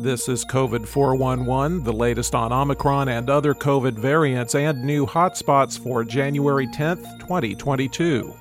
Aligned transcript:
This 0.00 0.28
is 0.28 0.44
COVID 0.44 0.88
411, 0.88 1.84
the 1.84 1.92
latest 1.92 2.34
on 2.34 2.52
Omicron 2.52 3.08
and 3.08 3.30
other 3.30 3.54
COVID 3.54 3.92
variants 3.92 4.56
and 4.56 4.82
new 4.82 5.06
hotspots 5.06 5.78
for 5.78 6.02
January 6.02 6.66
10th, 6.66 7.20
2022. 7.20 8.34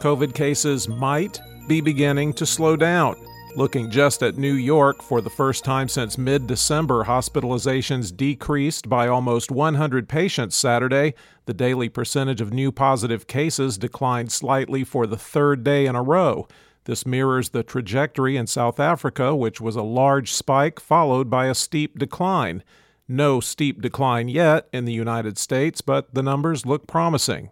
COVID 0.00 0.34
cases 0.34 0.88
might 0.88 1.38
be 1.68 1.82
beginning 1.82 2.32
to 2.32 2.46
slow 2.46 2.76
down. 2.76 3.14
Looking 3.56 3.90
just 3.90 4.22
at 4.22 4.38
New 4.38 4.54
York, 4.54 5.02
for 5.02 5.20
the 5.20 5.28
first 5.28 5.66
time 5.66 5.86
since 5.86 6.16
mid 6.16 6.46
December, 6.46 7.04
hospitalizations 7.04 8.16
decreased 8.16 8.88
by 8.88 9.06
almost 9.06 9.50
100 9.50 10.08
patients 10.08 10.56
Saturday. 10.56 11.12
The 11.44 11.52
daily 11.52 11.90
percentage 11.90 12.40
of 12.40 12.54
new 12.54 12.72
positive 12.72 13.26
cases 13.26 13.76
declined 13.76 14.32
slightly 14.32 14.82
for 14.82 15.06
the 15.06 15.18
third 15.18 15.62
day 15.62 15.84
in 15.84 15.94
a 15.94 16.02
row. 16.02 16.48
This 16.86 17.04
mirrors 17.04 17.48
the 17.48 17.64
trajectory 17.64 18.36
in 18.36 18.46
South 18.46 18.78
Africa, 18.78 19.34
which 19.34 19.60
was 19.60 19.74
a 19.74 19.82
large 19.82 20.32
spike 20.32 20.78
followed 20.78 21.28
by 21.28 21.46
a 21.46 21.54
steep 21.54 21.98
decline. 21.98 22.62
No 23.08 23.40
steep 23.40 23.82
decline 23.82 24.28
yet 24.28 24.68
in 24.72 24.84
the 24.84 24.92
United 24.92 25.36
States, 25.36 25.80
but 25.80 26.14
the 26.14 26.22
numbers 26.22 26.64
look 26.64 26.86
promising. 26.86 27.50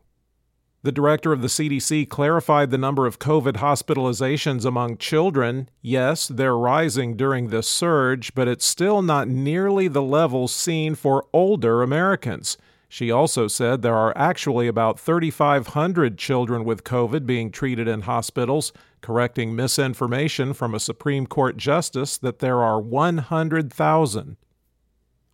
The 0.84 0.92
director 0.92 1.32
of 1.32 1.42
the 1.42 1.48
CDC 1.48 2.08
clarified 2.08 2.70
the 2.70 2.78
number 2.78 3.06
of 3.06 3.18
COVID 3.18 3.54
hospitalizations 3.54 4.64
among 4.64 4.98
children. 4.98 5.68
Yes, 5.82 6.28
they're 6.28 6.56
rising 6.56 7.16
during 7.16 7.48
this 7.48 7.66
surge, 7.66 8.34
but 8.36 8.46
it's 8.46 8.66
still 8.66 9.02
not 9.02 9.26
nearly 9.26 9.88
the 9.88 10.02
levels 10.02 10.54
seen 10.54 10.94
for 10.94 11.26
older 11.32 11.82
Americans. 11.82 12.56
She 12.94 13.10
also 13.10 13.48
said 13.48 13.82
there 13.82 13.96
are 13.96 14.16
actually 14.16 14.68
about 14.68 15.00
3,500 15.00 16.16
children 16.16 16.64
with 16.64 16.84
COVID 16.84 17.26
being 17.26 17.50
treated 17.50 17.88
in 17.88 18.02
hospitals, 18.02 18.72
correcting 19.00 19.56
misinformation 19.56 20.52
from 20.52 20.76
a 20.76 20.78
Supreme 20.78 21.26
Court 21.26 21.56
justice 21.56 22.16
that 22.18 22.38
there 22.38 22.62
are 22.62 22.80
100,000. 22.80 24.36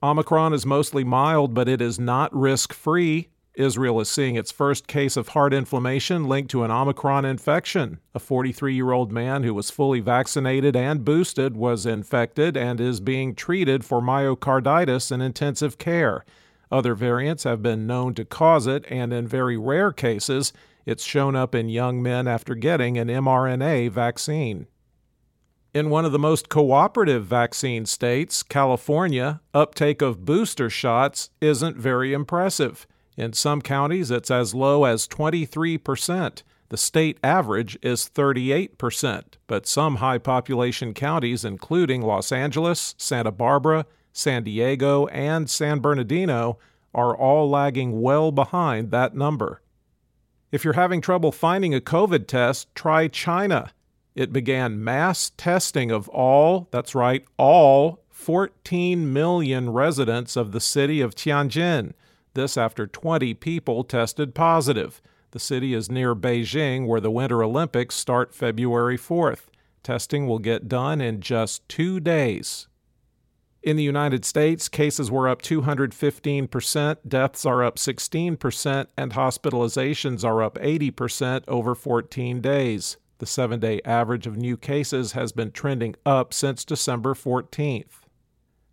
Omicron 0.03 0.55
is 0.55 0.65
mostly 0.65 1.05
mild, 1.05 1.53
but 1.53 1.69
it 1.69 1.83
is 1.83 2.01
not 2.01 2.35
risk 2.35 2.73
free. 2.73 3.29
Israel 3.53 4.01
is 4.01 4.09
seeing 4.09 4.37
its 4.37 4.51
first 4.51 4.87
case 4.87 5.19
of 5.19 5.29
heart 5.29 5.53
inflammation 5.53 6.25
linked 6.25 6.51
to 6.53 6.65
an 6.65 6.71
Omicron 6.71 7.27
infection. 7.27 8.01
A 8.15 8.19
43 8.19 8.75
year 8.75 8.93
old 8.93 9.13
man 9.13 9.43
who 9.43 9.53
was 9.53 9.71
fully 9.71 10.01
vaccinated 10.01 10.75
and 10.75 11.05
boosted 11.05 11.59
was 11.59 11.85
infected 11.85 12.57
and 12.57 12.81
is 12.81 13.01
being 13.01 13.35
treated 13.35 13.85
for 13.85 14.01
myocarditis 14.01 15.13
in 15.13 15.21
intensive 15.21 15.77
care. 15.77 16.25
Other 16.71 16.95
variants 16.95 17.45
have 17.45 17.63
been 17.63 17.87
known 17.87 18.15
to 18.15 18.25
cause 18.25 18.67
it, 18.67 18.85
and 18.89 19.13
in 19.13 19.27
very 19.27 19.57
rare 19.57 19.93
cases, 19.93 20.53
it's 20.87 21.05
shown 21.05 21.37
up 21.37 21.55
in 21.55 21.69
young 21.69 22.03
men 22.03 22.29
after 22.29 22.55
getting 22.55 22.97
an 22.97 23.09
mRNA 23.09 23.91
vaccine. 23.91 24.67
In 25.73 25.91
one 25.91 26.05
of 26.05 26.13
the 26.13 26.19
most 26.19 26.49
cooperative 26.49 27.25
vaccine 27.25 27.87
states, 27.87 28.43
California, 28.43 29.41
uptake 29.55 30.03
of 30.03 30.25
booster 30.25 30.69
shots 30.69 31.31
isn't 31.41 31.77
very 31.77 32.13
impressive. 32.13 32.87
In 33.17 33.33
some 33.33 33.63
counties, 33.63 34.11
it's 34.11 34.31
as 34.31 34.55
low 34.55 34.85
as 34.85 35.07
23%. 35.07 36.43
The 36.71 36.77
state 36.77 37.19
average 37.23 37.79
is 37.83 38.09
38%, 38.09 39.23
but 39.47 39.67
some 39.67 39.97
high 39.97 40.19
population 40.19 40.95
counties, 40.95 41.45
including 41.45 42.03
Los 42.03 42.33
Angeles, 42.33 42.95
Santa 42.97 43.33
Barbara, 43.33 43.87
San 44.21 44.45
Diego, 44.45 45.07
and 45.07 45.49
San 45.49 45.81
Bernardino 45.81 46.59
are 46.95 47.17
all 47.17 47.49
lagging 47.49 48.01
well 48.01 48.31
behind 48.31 48.91
that 48.91 49.15
number. 49.15 49.63
If 50.53 50.65
you're 50.65 50.75
having 50.75 51.01
trouble 51.01 51.33
finding 51.33 51.75
a 51.75 51.81
COVID 51.81 52.27
test, 52.27 52.75
try 52.75 53.09
China. 53.09 53.73
It 54.15 54.33
began 54.33 54.83
mass 54.83 55.31
testing 55.37 55.91
of 55.91 56.09
all, 56.09 56.69
that's 56.71 56.95
right, 56.95 57.25
all 57.37 58.03
14 58.11 59.13
million 59.13 59.71
residents 59.71 60.37
of 60.37 60.53
the 60.53 60.61
city 60.61 61.01
of 61.01 61.15
Tianjin. 61.15 61.95
This 62.35 62.57
after 62.57 62.87
20 62.87 63.35
people 63.35 63.85
tested 63.85 64.35
positive. 64.35 65.01
The 65.31 65.39
city 65.39 65.73
is 65.73 65.91
near 65.91 66.15
Beijing, 66.15 66.87
where 66.87 67.01
the 67.01 67.11
Winter 67.11 67.43
Olympics 67.43 67.95
start 67.95 68.35
February 68.35 68.99
4th. 68.99 69.47
Testing 69.83 70.27
will 70.27 70.41
get 70.41 70.69
done 70.69 71.01
in 71.01 71.21
just 71.21 71.67
two 71.69 72.01
days. 72.01 72.67
In 73.63 73.77
the 73.77 73.83
United 73.83 74.25
States, 74.25 74.71
cases 74.71 75.11
were 75.11 75.29
up 75.29 75.43
215%, 75.43 76.97
deaths 77.07 77.45
are 77.45 77.63
up 77.63 77.77
16%, 77.77 78.87
and 78.97 79.13
hospitalizations 79.13 80.25
are 80.25 80.43
up 80.43 80.55
80% 80.55 81.45
over 81.47 81.75
14 81.75 82.41
days. 82.41 82.97
The 83.19 83.27
seven 83.27 83.61
day 83.61 83.83
average 83.85 84.27
of 84.27 84.39
new 84.39 84.57
cases 84.57 85.13
has 85.13 85.33
been 85.33 85.53
trending 85.53 85.95
up 86.07 86.33
since 86.33 86.65
December 86.65 87.13
14th. 87.13 88.01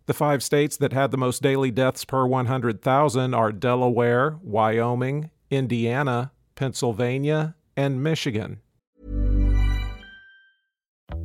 The 0.06 0.14
five 0.14 0.42
states 0.42 0.78
that 0.78 0.94
had 0.94 1.10
the 1.10 1.18
most 1.18 1.42
daily 1.42 1.70
deaths 1.70 2.06
per 2.06 2.26
100,000 2.26 3.34
are 3.34 3.52
Delaware, 3.52 4.38
Wyoming, 4.42 5.28
Indiana, 5.50 6.32
Pennsylvania, 6.54 7.56
and 7.76 8.02
Michigan. 8.02 8.60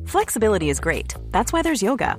Flexibility 0.04 0.68
is 0.68 0.80
great. 0.80 1.14
That's 1.30 1.50
why 1.50 1.62
there's 1.62 1.82
yoga. 1.82 2.18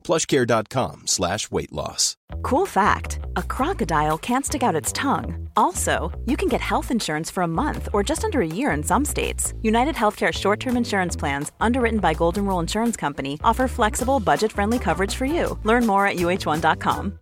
plushcare.com 0.00 1.06
slash 1.06 1.50
weight 1.50 1.72
loss. 1.72 2.16
Cool 2.42 2.66
fact 2.66 3.20
a 3.36 3.42
crocodile 3.42 4.18
can't 4.18 4.44
stick 4.44 4.62
out 4.62 4.74
its 4.74 4.92
tongue. 4.92 5.48
Also, 5.56 6.10
you 6.26 6.36
can 6.36 6.48
get 6.48 6.60
health 6.60 6.90
insurance 6.90 7.30
for 7.30 7.42
a 7.42 7.48
month 7.48 7.88
or 7.92 8.02
just 8.02 8.24
under 8.24 8.40
a 8.40 8.46
year 8.46 8.70
in 8.70 8.82
some 8.82 9.04
states. 9.04 9.54
United 9.62 9.94
Healthcare 9.94 10.32
short 10.32 10.60
term 10.60 10.76
insurance 10.76 11.16
plans, 11.16 11.52
underwritten 11.60 12.00
by 12.00 12.14
Golden 12.14 12.46
Rule 12.46 12.60
Insurance 12.60 12.96
Company, 12.96 13.38
offer 13.44 13.68
flexible, 13.68 14.20
budget 14.20 14.52
friendly 14.52 14.78
coverage 14.78 15.14
for 15.14 15.26
you. 15.26 15.58
Learn 15.64 15.86
more 15.86 16.06
at 16.06 16.16
uh1.com. 16.16 17.18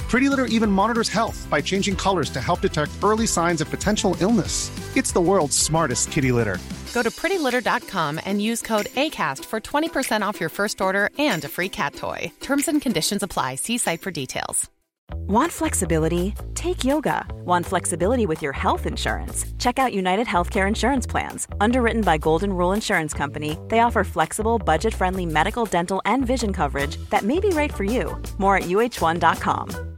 Pretty 0.11 0.27
Litter 0.27 0.47
even 0.47 0.69
monitors 0.69 1.07
health 1.07 1.47
by 1.49 1.61
changing 1.61 1.95
colors 1.95 2.29
to 2.31 2.41
help 2.41 2.59
detect 2.59 2.91
early 3.01 3.25
signs 3.25 3.61
of 3.61 3.69
potential 3.69 4.17
illness. 4.19 4.69
It's 4.97 5.13
the 5.13 5.21
world's 5.21 5.57
smartest 5.57 6.11
kitty 6.11 6.33
litter. 6.33 6.57
Go 6.93 7.01
to 7.01 7.09
prettylitter.com 7.09 8.19
and 8.25 8.41
use 8.41 8.61
code 8.61 8.87
ACAST 8.87 9.45
for 9.45 9.61
20% 9.61 10.21
off 10.21 10.37
your 10.37 10.49
first 10.49 10.81
order 10.81 11.11
and 11.17 11.41
a 11.45 11.47
free 11.47 11.69
cat 11.69 11.95
toy. 11.95 12.29
Terms 12.41 12.67
and 12.67 12.81
conditions 12.81 13.23
apply. 13.23 13.55
See 13.55 13.77
site 13.77 14.01
for 14.01 14.11
details. 14.11 14.69
Want 15.29 15.49
flexibility? 15.49 16.35
Take 16.55 16.83
yoga. 16.83 17.25
Want 17.45 17.65
flexibility 17.65 18.25
with 18.25 18.41
your 18.41 18.53
health 18.53 18.85
insurance? 18.85 19.45
Check 19.59 19.79
out 19.79 19.93
United 19.93 20.27
Healthcare 20.27 20.67
Insurance 20.67 21.07
Plans. 21.07 21.47
Underwritten 21.61 22.01
by 22.01 22.17
Golden 22.17 22.51
Rule 22.51 22.73
Insurance 22.73 23.13
Company, 23.13 23.57
they 23.69 23.79
offer 23.79 24.03
flexible, 24.03 24.59
budget 24.59 24.93
friendly 24.93 25.25
medical, 25.25 25.63
dental, 25.63 26.01
and 26.03 26.27
vision 26.27 26.51
coverage 26.51 26.97
that 27.11 27.23
may 27.23 27.39
be 27.39 27.49
right 27.51 27.73
for 27.73 27.85
you. 27.85 28.21
More 28.39 28.57
at 28.57 28.63
uh1.com. 28.63 29.90